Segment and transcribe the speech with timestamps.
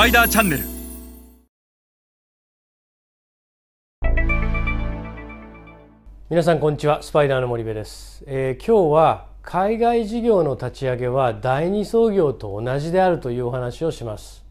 [0.00, 0.64] パイダーチャンネル。
[6.30, 7.02] 皆さんこんにちは。
[7.02, 14.42] スパイダーの森部です、えー今日は海外事業の立ち上げは第二創業と同じであるというお話をします。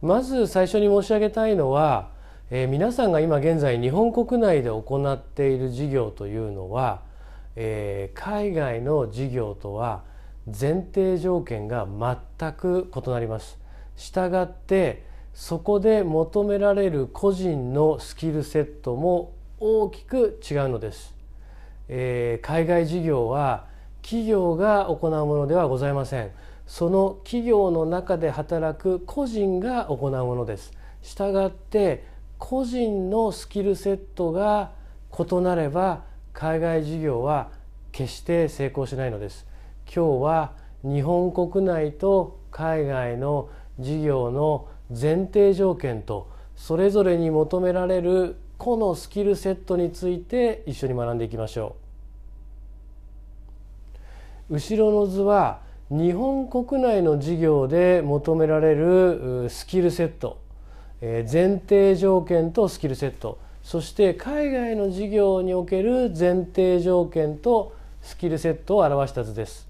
[0.00, 2.10] まず最初に申し上げたいのは、
[2.50, 7.02] えー皆さんが今現在日本国内で行っている事業というのは、
[7.54, 10.02] えー海外の事業とは
[10.46, 13.61] 前提条件が全く異なります。
[13.96, 21.14] したがってそこで求められる個人のスキルセットも大きく違うのです、
[21.88, 23.66] えー海外事業は
[24.02, 26.30] 企業が行うものではございません。
[26.66, 30.72] その企業の中で働く個人が行うものです。
[31.02, 32.04] したがって
[32.38, 34.72] 個人のスキルセットが
[35.16, 37.50] 異なれば海外事業は
[37.92, 39.46] 決して成功しないのです。
[39.86, 51.76] 今日は日本国内と海外の事業の前提条件とそれぞれに求められる個のスキルセットについて一緒に学んでいきましょ
[54.50, 54.54] う。
[54.54, 60.38] 後ろの図は日本国内の事業で求められるスキルセット。
[61.00, 63.38] えー前提条件とスキルセット。
[63.62, 69.68] そして海外の事業における前提条件とスキルセットを表した図です。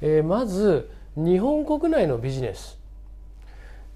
[0.00, 2.78] えーまず日本国内のビジネス、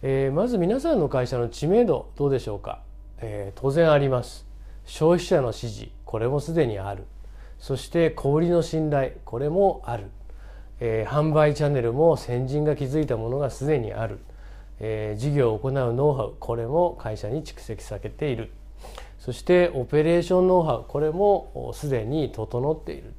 [0.01, 2.83] えーまず皆さんの会社の知名度どうでしょうか、
[3.21, 4.47] えー当然あります。
[4.85, 7.05] 消費者の支持これもすでにある。
[7.59, 10.05] そして小売りの信頼これもある、
[10.79, 14.21] えー販売チャンネルも先人が築いたものがすでにある、
[14.79, 18.53] えー事業を行うノウハウこれも会社に蓄積されている。
[19.19, 23.15] そしてオペレーションノウハウこれもすでに整っている。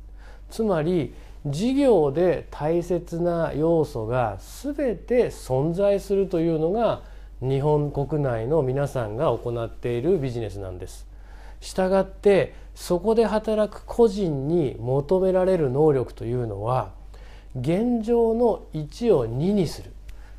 [0.49, 1.13] つまり
[1.45, 7.01] 事業で大切な要素が全て存在するというのが
[7.41, 11.07] 日本国内の皆さんが行っているビジネスなんです。
[11.61, 16.91] したがってそこで働く個人に求められる能力というのは
[17.59, 19.91] 現状の1を2にする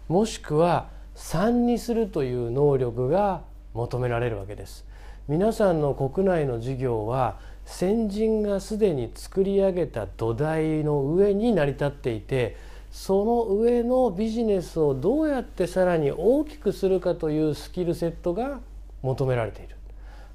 [0.08, 3.42] もしくは3にするという能力が
[3.74, 4.84] 求められるわけです。
[5.28, 7.38] 皆さんの国内の事業は
[7.70, 12.56] 先人がすでに作り上げた土台の上に成り立っていて
[12.91, 18.59] その上のビジネスをどうやってさらに大きくするかというスキルセットが
[19.03, 19.76] 求められている。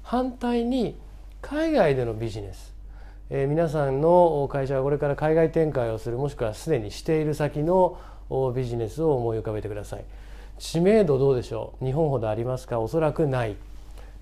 [0.02, 0.98] 反対に
[1.42, 2.72] 海外でのビジネス、
[3.28, 7.98] えー皆さんの会社がこれから海外展開をするもしくはすでにしている先の
[8.54, 10.04] ビジネスを思い浮かべてください。
[10.58, 11.84] 知名度どうでしょう？
[11.84, 12.80] 日本ほどありますか？
[12.80, 13.56] おそらくない、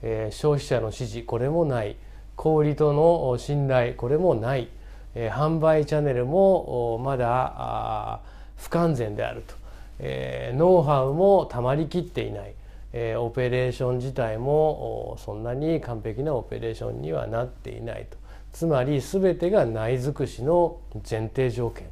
[0.02, 1.96] えー消費者の支持これもない。
[2.36, 4.68] 小売との信頼これもない、
[5.14, 8.20] え販売チャンネルもまだ
[8.56, 9.54] 不完全であると、
[10.00, 12.54] えノウハウもたまりきっていない、
[12.92, 18.16] えオペレーション自体もそんなに完璧なオペレーションにはなっていないと。
[18.52, 20.78] つまり全てが内尽くしの
[21.08, 21.88] 前提条件。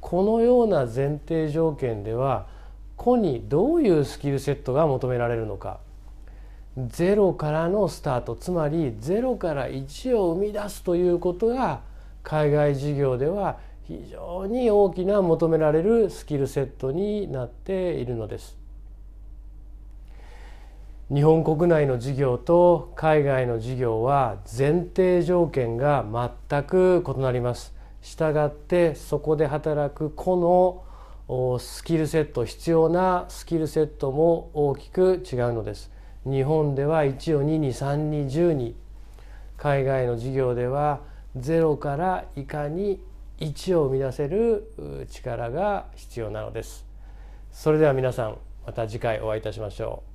[0.00, 2.46] このような前提条件では
[2.96, 5.78] 個にどういうスキルセットが求められるのか。
[6.76, 11.82] ゼロからのスタートつまりゼロから1を生み出すということが
[12.22, 18.56] 海外事業では非常に大きな求められるスキルセットになっているのです。
[21.12, 26.06] 日本国内の事業と海外の事業は前提条件が
[26.48, 27.74] 全く異なります。
[28.00, 30.84] したがってそこで働く個
[31.28, 35.90] のスキルセット必要なスキルセットも大きく違うのです。
[36.24, 38.76] 日本では1を2に3に10に
[39.56, 41.00] 海外の事業では
[41.36, 43.00] 0からいかに
[43.38, 46.86] 1を生み出せる力が必要なのです。
[47.50, 50.11] それでは皆さんまた次回お会いいたしましょう。